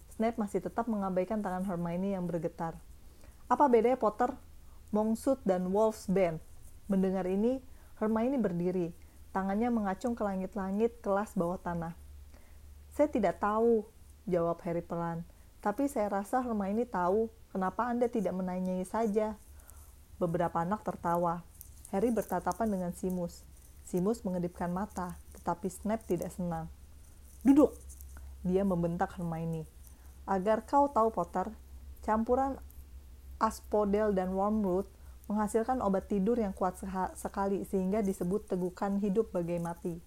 Snape 0.09 0.41
masih 0.41 0.57
tetap 0.57 0.89
mengabaikan 0.89 1.37
tangan 1.37 1.61
Hermione 1.61 2.17
yang 2.17 2.25
bergetar. 2.25 2.73
Apa 3.45 3.69
bedanya 3.69 4.01
Potter, 4.01 4.33
Mongsut, 4.93 5.41
dan 5.41 5.73
Wolf's 5.73 6.05
Bane? 6.05 6.37
Mendengar 6.85 7.25
ini, 7.25 7.57
Hermione 7.97 8.37
berdiri, 8.37 8.93
tangannya 9.33 9.73
mengacung 9.73 10.13
ke 10.13 10.21
langit-langit 10.21 11.01
kelas 11.01 11.33
bawah 11.33 11.57
tanah. 11.57 11.97
Saya 12.93 13.09
tidak 13.09 13.41
tahu, 13.41 13.89
jawab 14.29 14.61
Harry 14.61 14.85
pelan. 14.85 15.25
Tapi 15.65 15.89
saya 15.89 16.13
rasa 16.13 16.45
Hermione 16.45 16.85
tahu 16.85 17.33
kenapa 17.49 17.89
Anda 17.89 18.05
tidak 18.05 18.37
menanyai 18.37 18.85
saja. 18.85 19.33
Beberapa 20.21 20.61
anak 20.61 20.85
tertawa. 20.85 21.41
Harry 21.89 22.13
bertatapan 22.13 22.69
dengan 22.69 22.91
Simus. 22.93 23.41
Simus 23.89 24.21
mengedipkan 24.21 24.69
mata, 24.69 25.17
tetapi 25.33 25.73
Snape 25.73 26.05
tidak 26.05 26.29
senang. 26.29 26.69
Duduk! 27.41 27.73
Dia 28.45 28.61
membentak 28.61 29.17
Hermione. 29.17 29.65
Agar 30.29 30.69
kau 30.69 30.85
tahu, 30.91 31.09
Potter, 31.09 31.49
campuran 32.05 32.61
aspodel 33.43 34.15
dan 34.15 34.31
wormwood 34.31 34.87
menghasilkan 35.27 35.83
obat 35.83 36.07
tidur 36.07 36.39
yang 36.39 36.55
kuat 36.55 36.79
sekali 37.15 37.67
sehingga 37.67 37.99
disebut 37.99 38.47
tegukan 38.47 38.99
hidup 39.03 39.35
bagai 39.35 39.59
mati. 39.59 39.99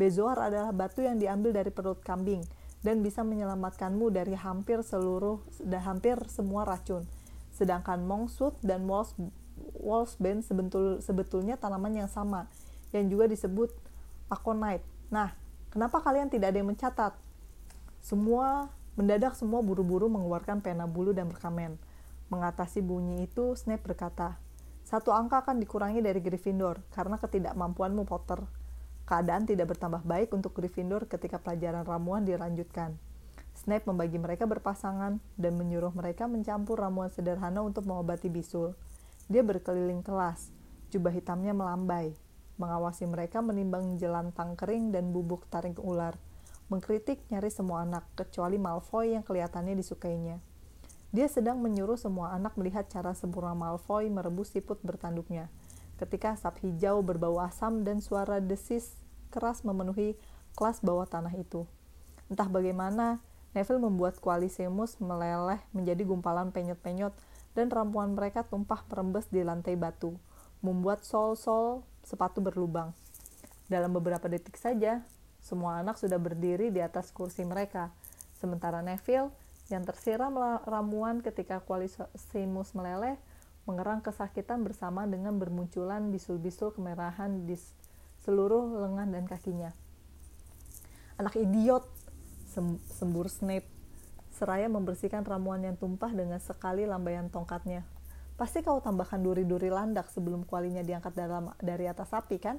Bezoar 0.00 0.38
adalah 0.38 0.72
batu 0.72 1.04
yang 1.04 1.20
diambil 1.20 1.52
dari 1.52 1.68
perut 1.68 2.00
kambing 2.00 2.44
dan 2.80 3.02
bisa 3.02 3.26
menyelamatkanmu 3.26 4.14
dari 4.14 4.38
hampir 4.38 4.80
seluruh 4.86 5.42
dan 5.60 5.82
hampir 5.82 6.16
semua 6.30 6.62
racun. 6.62 7.02
Sedangkan 7.50 8.06
mongsut 8.06 8.54
dan 8.62 8.86
moss 8.86 9.12
Wolfsbane 9.78 10.46
sebetul, 10.46 11.02
sebetulnya 11.02 11.58
tanaman 11.58 11.90
yang 11.90 12.06
sama, 12.06 12.46
yang 12.94 13.10
juga 13.10 13.26
disebut 13.26 13.74
aconite. 14.30 14.86
Nah, 15.10 15.34
kenapa 15.74 15.98
kalian 15.98 16.30
tidak 16.30 16.54
ada 16.54 16.58
yang 16.62 16.70
mencatat? 16.70 17.12
Semua, 17.98 18.70
mendadak 18.94 19.34
semua 19.34 19.58
buru-buru 19.66 20.06
mengeluarkan 20.06 20.62
pena 20.62 20.86
bulu 20.86 21.10
dan 21.10 21.26
berkamen. 21.26 21.74
Mengatasi 22.28 22.84
bunyi 22.84 23.24
itu, 23.24 23.56
Snape 23.56 23.80
berkata, 23.80 24.36
satu 24.84 25.12
angka 25.12 25.44
akan 25.44 25.60
dikurangi 25.60 26.00
dari 26.00 26.20
Gryffindor 26.24 26.80
karena 26.92 27.20
ketidakmampuanmu 27.20 28.08
Potter. 28.08 28.40
Keadaan 29.08 29.48
tidak 29.48 29.76
bertambah 29.76 30.04
baik 30.04 30.32
untuk 30.36 30.56
Gryffindor 30.56 31.08
ketika 31.08 31.40
pelajaran 31.40 31.84
ramuan 31.84 32.24
dilanjutkan. 32.28 32.96
Snape 33.56 33.88
membagi 33.88 34.20
mereka 34.20 34.44
berpasangan 34.48 35.20
dan 35.40 35.52
menyuruh 35.56 35.92
mereka 35.92 36.28
mencampur 36.28 36.80
ramuan 36.80 37.12
sederhana 37.12 37.64
untuk 37.64 37.84
mengobati 37.88 38.32
bisul. 38.32 38.76
Dia 39.28 39.44
berkeliling 39.44 40.00
kelas, 40.00 40.52
jubah 40.88 41.12
hitamnya 41.12 41.52
melambai, 41.52 42.16
mengawasi 42.56 43.04
mereka 43.04 43.44
menimbang 43.44 43.96
jelantang 43.96 44.56
kering 44.56 44.92
dan 44.92 45.12
bubuk 45.12 45.48
taring 45.52 45.76
ular, 45.80 46.16
mengkritik 46.72 47.20
nyaris 47.28 47.56
semua 47.60 47.84
anak, 47.84 48.04
kecuali 48.16 48.56
Malfoy 48.56 49.16
yang 49.16 49.24
kelihatannya 49.24 49.76
disukainya. 49.76 50.40
Dia 51.08 51.24
sedang 51.24 51.56
menyuruh 51.64 51.96
semua 51.96 52.36
anak 52.36 52.52
melihat 52.60 52.84
cara 52.92 53.16
sempurna 53.16 53.56
Malfoy 53.56 54.12
merebus 54.12 54.52
siput 54.52 54.76
bertanduknya. 54.84 55.48
Ketika 55.96 56.36
asap 56.36 56.68
hijau 56.68 57.00
berbau 57.00 57.40
asam 57.40 57.80
dan 57.80 58.04
suara 58.04 58.44
desis 58.44 58.92
keras 59.32 59.64
memenuhi 59.64 60.20
kelas 60.52 60.84
bawah 60.84 61.08
tanah 61.08 61.32
itu. 61.32 61.64
Entah 62.28 62.44
bagaimana, 62.44 63.24
Neville 63.56 63.80
membuat 63.80 64.20
Qualisimus 64.20 65.00
meleleh 65.00 65.64
menjadi 65.72 66.04
gumpalan 66.04 66.52
penyot-penyot 66.52 67.16
dan 67.56 67.72
ramuan 67.72 68.12
mereka 68.12 68.44
tumpah 68.44 68.84
merembes 68.92 69.26
di 69.32 69.40
lantai 69.40 69.80
batu, 69.80 70.12
membuat 70.60 71.08
sol-sol 71.08 71.88
sepatu 72.04 72.44
berlubang. 72.44 72.92
Dalam 73.64 73.96
beberapa 73.96 74.28
detik 74.28 74.60
saja, 74.60 75.00
semua 75.40 75.80
anak 75.80 75.96
sudah 75.96 76.20
berdiri 76.20 76.68
di 76.68 76.84
atas 76.84 77.08
kursi 77.08 77.48
mereka, 77.48 77.88
sementara 78.36 78.84
Neville 78.84 79.32
yang 79.68 79.84
tersiram 79.84 80.32
ramuan 80.64 81.20
ketika 81.20 81.60
Qualisimus 81.60 82.72
meleleh 82.72 83.20
mengerang 83.68 84.00
kesakitan 84.00 84.64
bersama 84.64 85.04
dengan 85.04 85.36
bermunculan 85.36 86.08
bisul-bisul 86.08 86.72
kemerahan 86.72 87.44
di 87.44 87.52
seluruh 88.24 88.80
lengan 88.80 89.12
dan 89.12 89.28
kakinya. 89.28 89.76
Anak 91.20 91.36
idiot, 91.36 91.84
sembur 92.88 93.28
Snape, 93.28 93.68
seraya 94.32 94.72
membersihkan 94.72 95.20
ramuan 95.20 95.60
yang 95.60 95.76
tumpah 95.76 96.08
dengan 96.16 96.40
sekali 96.40 96.88
lambaian 96.88 97.28
tongkatnya. 97.28 97.84
Pasti 98.40 98.64
kau 98.64 98.80
tambahkan 98.80 99.20
duri-duri 99.20 99.68
landak 99.68 100.08
sebelum 100.14 100.48
kualinya 100.48 100.80
diangkat 100.80 101.12
dalam, 101.12 101.52
dari 101.60 101.90
atas 101.90 102.08
sapi, 102.14 102.38
kan? 102.40 102.56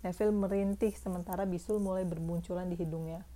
Neville 0.00 0.32
merintih 0.32 0.96
sementara 0.96 1.44
bisul 1.44 1.82
mulai 1.82 2.08
bermunculan 2.08 2.64
di 2.70 2.78
hidungnya. 2.80 3.26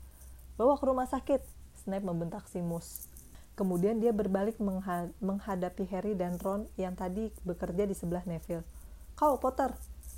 Bawa 0.56 0.78
ke 0.78 0.84
rumah 0.86 1.04
sakit, 1.10 1.42
Snape 1.84 2.08
membentak 2.08 2.48
Simus. 2.48 3.12
Kemudian 3.54 4.00
dia 4.00 4.10
berbalik 4.10 4.58
menghadapi 5.20 5.84
Harry 5.92 6.16
dan 6.16 6.40
Ron 6.40 6.66
yang 6.80 6.96
tadi 6.96 7.30
bekerja 7.44 7.84
di 7.86 7.92
sebelah 7.94 8.24
Neville. 8.24 8.64
Kau, 9.14 9.38
Potter, 9.38 9.70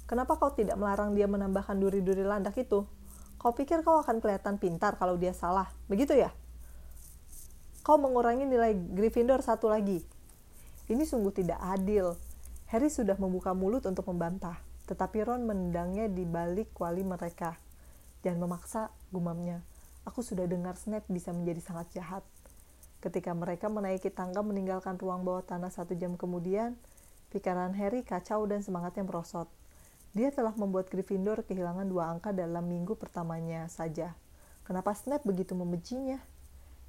kenapa 0.08 0.40
kau 0.40 0.54
tidak 0.54 0.78
melarang 0.80 1.12
dia 1.12 1.28
menambahkan 1.28 1.76
duri-duri 1.76 2.24
landak 2.24 2.56
itu? 2.56 2.88
Kau 3.36 3.52
pikir 3.52 3.84
kau 3.84 4.00
akan 4.00 4.24
kelihatan 4.24 4.56
pintar 4.56 4.96
kalau 4.96 5.20
dia 5.20 5.36
salah, 5.36 5.68
begitu 5.84 6.16
ya? 6.16 6.32
Kau 7.84 8.00
mengurangi 8.00 8.48
nilai 8.48 8.72
Gryffindor 8.72 9.44
satu 9.44 9.68
lagi. 9.68 10.00
Ini 10.88 11.04
sungguh 11.04 11.34
tidak 11.34 11.60
adil. 11.60 12.16
Harry 12.72 12.88
sudah 12.88 13.20
membuka 13.20 13.52
mulut 13.52 13.84
untuk 13.84 14.08
membantah, 14.08 14.56
tetapi 14.88 15.28
Ron 15.28 15.44
menendangnya 15.44 16.08
di 16.08 16.24
balik 16.24 16.72
kuali 16.72 17.04
mereka. 17.04 17.58
Jangan 18.24 18.38
memaksa, 18.48 18.82
gumamnya. 19.12 19.60
Aku 20.06 20.22
sudah 20.22 20.46
dengar 20.46 20.78
Snape 20.78 21.10
bisa 21.10 21.34
menjadi 21.34 21.58
sangat 21.58 21.90
jahat. 21.90 22.22
Ketika 23.02 23.34
mereka 23.34 23.66
menaiki 23.66 24.08
tangga 24.08 24.38
meninggalkan 24.40 24.94
ruang 24.96 25.26
bawah 25.26 25.42
tanah 25.42 25.68
satu 25.68 25.98
jam 25.98 26.14
kemudian, 26.14 26.78
pikiran 27.34 27.74
Harry 27.74 28.06
kacau 28.06 28.46
dan 28.46 28.62
semangatnya 28.62 29.02
merosot. 29.02 29.50
Dia 30.16 30.30
telah 30.30 30.54
membuat 30.54 30.88
Gryffindor 30.88 31.44
kehilangan 31.44 31.84
dua 31.90 32.08
angka 32.08 32.30
dalam 32.32 32.64
minggu 32.64 32.94
pertamanya 32.96 33.68
saja. 33.68 34.14
Kenapa 34.64 34.94
Snape 34.94 35.26
begitu 35.26 35.52
membencinya? 35.52 36.22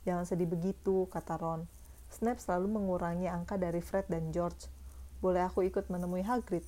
Jangan 0.07 0.23
sedih 0.23 0.47
begitu, 0.47 1.09
kata 1.11 1.35
Ron. 1.35 1.67
Snape 2.07 2.39
selalu 2.39 2.79
mengurangi 2.79 3.27
angka 3.27 3.59
dari 3.59 3.83
Fred 3.83 4.07
dan 4.07 4.31
George. 4.31 4.71
Boleh 5.19 5.43
aku 5.43 5.65
ikut 5.65 5.89
menemui 5.91 6.23
Hagrid? 6.23 6.63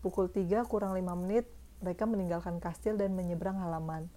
Pukul 0.00 0.32
3 0.32 0.64
kurang 0.70 0.96
5 0.96 1.02
menit, 1.20 1.50
mereka 1.84 2.08
meninggalkan 2.08 2.62
kastil 2.62 2.96
dan 2.96 3.12
menyeberang 3.12 3.60
halaman. 3.60 4.08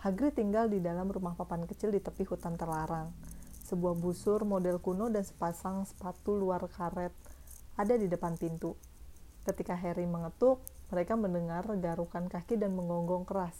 Hagrid 0.00 0.32
tinggal 0.32 0.72
di 0.72 0.80
dalam 0.80 1.12
rumah 1.12 1.36
papan 1.36 1.68
kecil 1.68 1.92
di 1.92 2.00
tepi 2.00 2.24
hutan 2.24 2.56
terlarang 2.56 3.12
sebuah 3.70 3.94
busur 3.94 4.42
model 4.42 4.82
kuno 4.82 5.06
dan 5.06 5.22
sepasang 5.22 5.86
sepatu 5.86 6.34
luar 6.34 6.66
karet 6.66 7.14
ada 7.78 7.94
di 7.94 8.10
depan 8.10 8.34
pintu. 8.34 8.74
Ketika 9.46 9.78
Harry 9.78 10.10
mengetuk, 10.10 10.58
mereka 10.90 11.14
mendengar 11.14 11.64
garukan 11.78 12.26
kaki 12.26 12.58
dan 12.58 12.74
menggonggong 12.74 13.22
keras. 13.22 13.54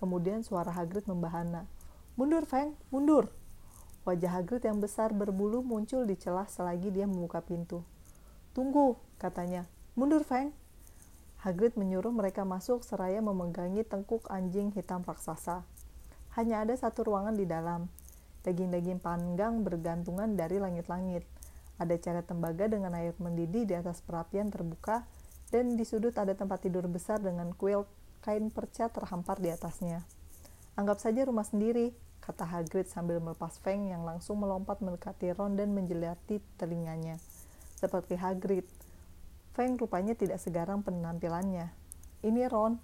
Kemudian 0.00 0.40
suara 0.40 0.72
Hagrid 0.72 1.04
membahana. 1.04 1.68
Mundur, 2.16 2.48
Feng, 2.48 2.72
mundur! 2.88 3.28
Wajah 4.08 4.40
Hagrid 4.40 4.64
yang 4.64 4.80
besar 4.80 5.12
berbulu 5.12 5.60
muncul 5.60 6.08
di 6.08 6.16
celah 6.16 6.48
selagi 6.48 6.88
dia 6.88 7.04
membuka 7.04 7.44
pintu. 7.44 7.84
Tunggu, 8.56 8.96
katanya. 9.20 9.68
Mundur, 9.92 10.24
Feng! 10.24 10.56
Hagrid 11.44 11.76
menyuruh 11.76 12.10
mereka 12.10 12.48
masuk 12.48 12.80
seraya 12.80 13.20
memegangi 13.20 13.84
tengkuk 13.84 14.24
anjing 14.32 14.72
hitam 14.72 15.04
raksasa. 15.04 15.68
Hanya 16.38 16.62
ada 16.62 16.74
satu 16.78 17.06
ruangan 17.06 17.34
di 17.34 17.46
dalam, 17.48 17.90
Daging-daging 18.40 19.04
panggang 19.04 19.60
bergantungan 19.60 20.32
dari 20.32 20.56
langit-langit. 20.56 21.28
Ada 21.76 21.96
cara 22.00 22.20
tembaga 22.24 22.68
dengan 22.68 22.96
air 22.96 23.12
mendidih 23.20 23.68
di 23.68 23.76
atas 23.76 24.00
perapian 24.00 24.48
terbuka, 24.48 25.04
dan 25.52 25.76
di 25.76 25.84
sudut 25.84 26.16
ada 26.16 26.32
tempat 26.32 26.64
tidur 26.64 26.88
besar 26.88 27.20
dengan 27.20 27.52
kuil 27.52 27.84
kain 28.24 28.48
perca 28.48 28.88
terhampar 28.88 29.40
di 29.40 29.52
atasnya. 29.52 30.04
Anggap 30.76 31.04
saja 31.04 31.28
rumah 31.28 31.44
sendiri, 31.44 31.92
kata 32.24 32.48
Hagrid 32.48 32.88
sambil 32.88 33.20
melepas 33.20 33.60
Feng 33.60 33.92
yang 33.92 34.08
langsung 34.08 34.40
melompat 34.40 34.80
mendekati 34.80 35.36
Ron 35.36 35.60
dan 35.60 35.76
menjelati 35.76 36.40
telinganya. 36.56 37.20
Seperti 37.76 38.16
Hagrid, 38.16 38.64
Feng 39.52 39.76
rupanya 39.76 40.16
tidak 40.16 40.40
segarang 40.40 40.80
penampilannya. 40.80 41.72
Ini 42.24 42.48
Ron, 42.48 42.80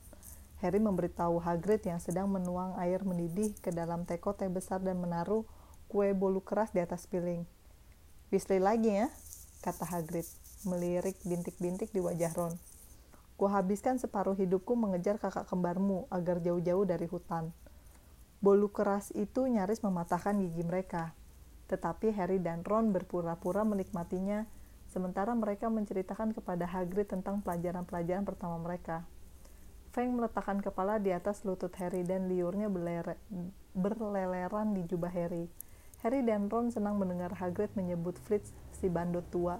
Harry 0.64 0.80
memberitahu 0.80 1.36
Hagrid 1.36 1.84
yang 1.84 2.00
sedang 2.00 2.32
menuang 2.32 2.80
air 2.80 3.04
mendidih 3.04 3.52
ke 3.60 3.68
dalam 3.68 4.08
teko 4.08 4.32
teh 4.32 4.48
besar 4.48 4.80
dan 4.80 4.96
menaruh 4.96 5.44
kue 5.92 6.16
bolu 6.16 6.40
keras 6.40 6.72
di 6.72 6.80
atas 6.80 7.04
piring. 7.04 7.44
Weasley 8.32 8.58
lagi 8.58 8.90
ya, 8.90 9.12
kata 9.60 9.84
Hagrid, 9.84 10.24
melirik 10.64 11.20
bintik-bintik 11.22 11.92
di 11.92 12.00
wajah 12.00 12.32
Ron. 12.32 12.56
habiskan 13.36 14.00
separuh 14.00 14.34
hidupku 14.34 14.72
mengejar 14.74 15.20
kakak 15.20 15.44
kembarmu 15.44 16.08
agar 16.08 16.40
jauh-jauh 16.40 16.88
dari 16.88 17.04
hutan. 17.04 17.52
Bolu 18.40 18.72
keras 18.72 19.12
itu 19.12 19.44
nyaris 19.44 19.84
mematahkan 19.84 20.40
gigi 20.40 20.64
mereka. 20.64 21.12
Tetapi 21.68 22.16
Harry 22.16 22.40
dan 22.40 22.64
Ron 22.64 22.96
berpura-pura 22.96 23.60
menikmatinya, 23.62 24.48
sementara 24.88 25.36
mereka 25.36 25.68
menceritakan 25.68 26.32
kepada 26.32 26.64
Hagrid 26.64 27.12
tentang 27.12 27.44
pelajaran-pelajaran 27.44 28.24
pertama 28.24 28.56
mereka. 28.56 29.04
Feng 29.96 30.12
meletakkan 30.12 30.60
kepala 30.60 31.00
di 31.00 31.08
atas 31.08 31.40
lutut 31.48 31.72
Harry 31.80 32.04
dan 32.04 32.28
liurnya 32.28 32.68
berleleran 33.72 34.76
di 34.76 34.84
jubah 34.84 35.08
Harry. 35.08 35.48
Harry 36.04 36.20
dan 36.20 36.52
Ron 36.52 36.68
senang 36.68 37.00
mendengar 37.00 37.32
Hagrid 37.32 37.72
menyebut 37.72 38.20
Fritz 38.20 38.52
si 38.76 38.92
bandot 38.92 39.24
tua, 39.32 39.56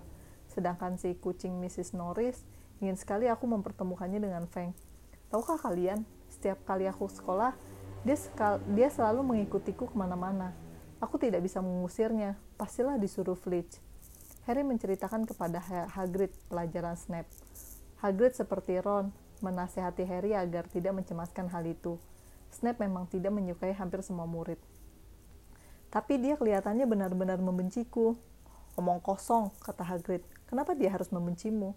sedangkan 0.52 1.00
si 1.00 1.16
kucing 1.16 1.56
Mrs. 1.56 1.96
Norris 1.96 2.44
ingin 2.84 3.00
sekali 3.00 3.32
aku 3.32 3.48
mempertemukannya 3.48 4.20
dengan 4.20 4.44
Feng. 4.44 4.76
Tahukah 5.32 5.56
kalian, 5.56 6.04
setiap 6.28 6.60
kali 6.68 6.84
aku 6.84 7.08
sekolah, 7.08 7.56
dia, 8.04 8.20
sekal 8.20 8.60
dia 8.76 8.92
selalu 8.92 9.24
mengikutiku 9.24 9.88
ke 9.88 9.96
mana-mana. 9.96 10.52
Aku 11.00 11.16
tidak 11.16 11.48
bisa 11.48 11.64
mengusirnya, 11.64 12.36
pastilah 12.60 13.00
disuruh 13.00 13.40
Fritz. 13.40 13.80
Harry 14.44 14.68
menceritakan 14.68 15.24
kepada 15.24 15.64
Hagrid 15.96 16.28
pelajaran 16.52 17.00
Snape. 17.00 17.32
Hagrid 18.04 18.36
seperti 18.36 18.84
Ron, 18.84 19.16
menasehati 19.44 20.04
Harry 20.08 20.32
agar 20.32 20.68
tidak 20.68 20.96
mencemaskan 20.96 21.48
hal 21.52 21.64
itu. 21.66 22.00
Snape 22.52 22.80
memang 22.84 23.10
tidak 23.10 23.34
menyukai 23.34 23.74
hampir 23.76 24.00
semua 24.00 24.24
murid. 24.24 24.60
Tapi 25.92 26.20
dia 26.20 26.36
kelihatannya 26.36 26.84
benar-benar 26.84 27.40
membenciku. 27.40 28.16
Omong 28.76 29.00
kosong, 29.00 29.48
kata 29.64 29.84
Hagrid. 29.84 30.20
Kenapa 30.46 30.76
dia 30.76 30.92
harus 30.92 31.08
membencimu? 31.08 31.72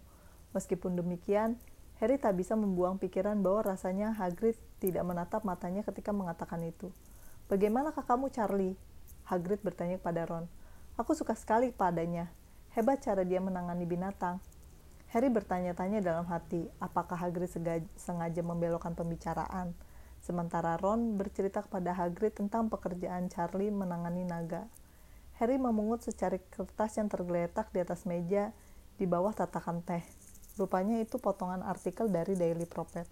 Meskipun 0.52 0.98
demikian, 0.98 1.56
Harry 2.00 2.16
tak 2.16 2.36
bisa 2.36 2.56
membuang 2.56 2.96
pikiran 2.96 3.40
bahwa 3.40 3.72
rasanya 3.76 4.12
Hagrid 4.16 4.56
tidak 4.80 5.04
menatap 5.04 5.44
matanya 5.44 5.84
ketika 5.84 6.12
mengatakan 6.12 6.60
itu. 6.64 6.92
Bagaimana 7.48 7.92
kakakmu 7.92 8.32
Charlie? 8.32 8.76
Hagrid 9.28 9.60
bertanya 9.60 10.00
kepada 10.00 10.26
Ron. 10.26 10.46
Aku 10.96 11.16
suka 11.16 11.36
sekali 11.36 11.72
padanya. 11.72 12.28
Hebat 12.76 13.02
cara 13.02 13.24
dia 13.24 13.40
menangani 13.40 13.88
binatang. 13.88 14.38
Harry 15.10 15.26
bertanya-tanya 15.26 16.06
dalam 16.06 16.22
hati, 16.30 16.70
apakah 16.78 17.18
Hagrid 17.18 17.50
sengaja 17.98 18.42
membelokkan 18.46 18.94
pembicaraan. 18.94 19.74
Sementara 20.22 20.78
Ron 20.78 21.18
bercerita 21.18 21.66
kepada 21.66 21.90
Hagrid 21.98 22.38
tentang 22.38 22.70
pekerjaan 22.70 23.26
Charlie 23.26 23.74
menangani 23.74 24.22
naga. 24.22 24.70
Harry 25.42 25.58
memungut 25.58 26.06
secari 26.06 26.38
kertas 26.54 26.94
yang 26.94 27.10
tergeletak 27.10 27.74
di 27.74 27.82
atas 27.82 28.06
meja 28.06 28.54
di 29.02 29.08
bawah 29.10 29.34
tatakan 29.34 29.82
teh. 29.82 30.04
Rupanya 30.54 31.02
itu 31.02 31.18
potongan 31.18 31.66
artikel 31.66 32.06
dari 32.06 32.38
Daily 32.38 32.68
Prophet. 32.70 33.10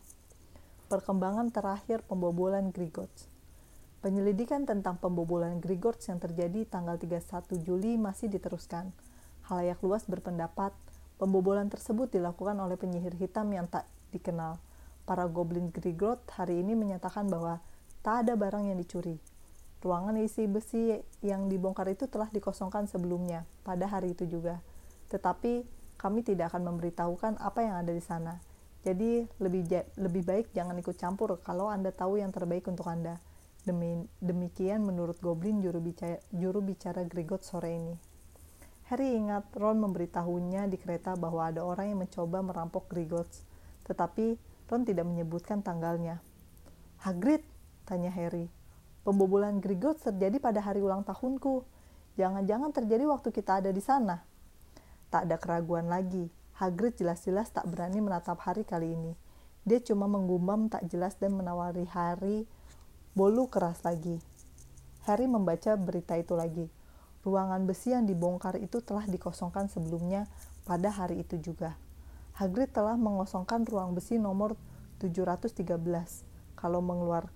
Perkembangan 0.87 1.51
terakhir 1.51 2.07
pembobolan 2.07 2.71
Gringotts. 2.71 3.27
Penyelidikan 3.99 4.71
tentang 4.71 5.03
pembobolan 5.03 5.59
Gringotts 5.59 6.07
yang 6.07 6.23
terjadi 6.23 6.63
tanggal 6.63 6.95
31 6.95 7.59
Juli 7.67 7.99
masih 7.99 8.31
diteruskan. 8.31 8.95
Halayak 9.51 9.83
luas 9.83 10.07
berpendapat 10.07 10.71
Pembobolan 11.19 11.67
tersebut 11.67 12.15
dilakukan 12.15 12.55
oleh 12.63 12.79
penyihir 12.79 13.19
hitam 13.19 13.51
yang 13.51 13.67
tak 13.67 13.91
dikenal. 14.15 14.63
Para 15.03 15.27
goblin 15.27 15.75
Grigroth 15.75 16.23
hari 16.31 16.63
ini 16.63 16.79
menyatakan 16.79 17.27
bahwa 17.27 17.59
tak 18.07 18.23
ada 18.23 18.39
barang 18.39 18.71
yang 18.71 18.79
dicuri. 18.79 19.19
Ruangan 19.83 20.15
isi 20.23 20.47
besi 20.47 20.95
yang 21.23 21.51
dibongkar 21.51 21.91
itu 21.91 22.07
telah 22.07 22.31
dikosongkan 22.31 22.87
sebelumnya, 22.87 23.43
pada 23.67 23.91
hari 23.91 24.15
itu 24.15 24.31
juga. 24.31 24.63
Tetapi 25.11 25.67
kami 25.99 26.23
tidak 26.23 26.55
akan 26.55 26.71
memberitahukan 26.71 27.43
apa 27.43 27.61
yang 27.67 27.75
ada 27.83 27.91
di 27.91 28.03
sana. 28.03 28.39
Jadi 28.87 29.27
lebih 29.43 29.67
lebih 29.99 30.23
baik 30.23 30.47
jangan 30.55 30.79
ikut 30.79 30.95
campur 30.95 31.35
kalau 31.43 31.67
Anda 31.67 31.91
tahu 31.91 32.23
yang 32.23 32.31
terbaik 32.31 32.71
untuk 32.71 32.87
Anda. 32.87 33.19
Demi, 33.67 34.07
demikian 34.23 34.87
menurut 34.87 35.19
Goblin 35.19 35.59
juru 35.59 35.83
bicara, 35.83 36.23
juru 36.31 36.63
bicara 36.63 37.03
Gregor 37.03 37.43
sore 37.43 37.75
ini. 37.75 38.18
Harry 38.89 39.21
ingat 39.21 39.53
Ron 39.53 39.85
memberitahunya 39.85 40.65
di 40.65 40.81
kereta 40.81 41.13
bahwa 41.13 41.45
ada 41.45 41.61
orang 41.61 41.93
yang 41.93 42.01
mencoba 42.09 42.41
merampok 42.41 42.89
Gringotts, 42.89 43.45
tetapi 43.85 44.41
Ron 44.65 44.89
tidak 44.89 45.05
menyebutkan 45.05 45.61
tanggalnya. 45.61 46.25
Hagrid, 47.05 47.45
tanya 47.85 48.09
Harry. 48.09 48.49
Pembobolan 49.05 49.61
Gringotts 49.61 50.09
terjadi 50.09 50.41
pada 50.41 50.65
hari 50.65 50.81
ulang 50.81 51.05
tahunku. 51.05 51.69
Jangan-jangan 52.17 52.73
terjadi 52.73 53.05
waktu 53.13 53.29
kita 53.29 53.61
ada 53.61 53.69
di 53.69 53.85
sana. 53.85 54.25
Tak 55.13 55.29
ada 55.29 55.37
keraguan 55.37 55.93
lagi. 55.93 56.33
Hagrid 56.57 56.97
jelas-jelas 56.97 57.53
tak 57.53 57.69
berani 57.69 58.01
menatap 58.01 58.41
Harry 58.49 58.65
kali 58.65 58.97
ini. 58.97 59.13
Dia 59.69 59.85
cuma 59.85 60.09
menggumam 60.09 60.73
tak 60.73 60.89
jelas 60.89 61.13
dan 61.21 61.37
menawari 61.37 61.85
Harry 61.93 62.49
bolu 63.13 63.53
keras 63.53 63.85
lagi. 63.85 64.17
Harry 65.05 65.29
membaca 65.29 65.77
berita 65.77 66.17
itu 66.17 66.33
lagi. 66.33 66.78
Ruangan 67.27 67.67
besi 67.67 67.91
yang 67.95 68.07
dibongkar 68.07 68.59
itu 68.63 68.79
telah 68.79 69.03
dikosongkan 69.07 69.67
sebelumnya 69.67 70.31
pada 70.63 70.93
hari 70.93 71.27
itu 71.27 71.41
juga. 71.43 71.75
Hagrid 72.39 72.71
telah 72.71 72.95
mengosongkan 72.95 73.67
ruang 73.67 73.99
besi 73.99 74.21
nomor 74.23 74.55
713. 75.03 75.59
Kalau 76.55 76.79
mengeluar 76.83 77.31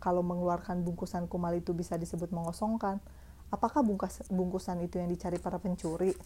kalau 0.00 0.24
mengeluarkan 0.24 0.80
bungkusan 0.80 1.28
kumal 1.28 1.52
itu 1.52 1.76
bisa 1.76 2.00
disebut 2.00 2.32
mengosongkan, 2.32 3.04
apakah 3.52 3.84
bungkus, 3.84 4.24
bungkusan 4.32 4.80
itu 4.80 4.96
yang 4.96 5.12
dicari 5.12 5.36
para 5.36 5.60
pencuri? 5.60 6.16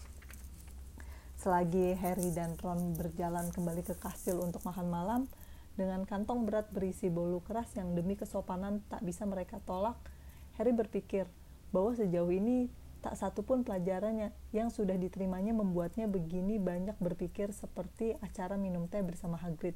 Selagi 1.43 1.99
Harry 1.99 2.31
dan 2.31 2.55
Ron 2.55 2.95
berjalan 2.95 3.51
kembali 3.51 3.83
ke 3.83 3.99
kastil 3.99 4.39
untuk 4.39 4.63
makan 4.63 4.87
malam, 4.87 5.21
dengan 5.75 6.07
kantong 6.07 6.47
berat 6.47 6.71
berisi 6.71 7.11
bolu 7.11 7.43
keras 7.43 7.67
yang 7.75 7.99
demi 7.99 8.15
kesopanan 8.15 8.79
tak 8.87 9.03
bisa 9.03 9.27
mereka 9.27 9.59
tolak, 9.67 9.99
Harry 10.55 10.71
berpikir 10.71 11.27
bahwa 11.75 11.99
sejauh 11.99 12.31
ini 12.31 12.71
Tak 13.03 13.19
satu 13.19 13.43
pun 13.43 13.67
pelajarannya 13.67 14.31
yang 14.55 14.71
sudah 14.71 14.95
diterimanya 14.95 15.51
membuatnya 15.51 16.07
begini 16.07 16.63
banyak 16.63 16.95
berpikir 17.03 17.51
seperti 17.51 18.15
acara 18.23 18.55
minum 18.55 18.87
teh 18.87 19.03
bersama 19.03 19.35
Hagrid. 19.43 19.75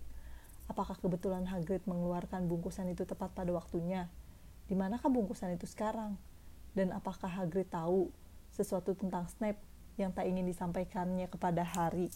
Apakah 0.70 0.94
kebetulan 0.94 1.42
Hagrid 1.50 1.82
mengeluarkan 1.90 2.46
bungkusan 2.46 2.86
itu 2.86 3.02
tepat 3.02 3.34
pada 3.34 3.50
waktunya? 3.50 4.06
Di 4.70 4.78
manakah 4.78 5.10
bungkusan 5.10 5.58
itu 5.58 5.66
sekarang? 5.66 6.14
Dan 6.78 6.94
apakah 6.94 7.26
Hagrid 7.26 7.66
tahu 7.66 8.14
sesuatu 8.54 8.94
tentang 8.94 9.26
Snape 9.26 9.58
yang 9.98 10.14
tak 10.14 10.30
ingin 10.30 10.46
disampaikannya 10.46 11.26
kepada 11.26 11.66
Harry? 11.66 12.06